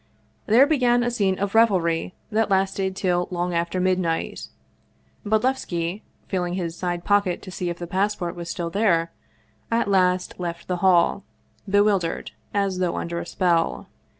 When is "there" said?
0.47-0.65, 8.71-9.11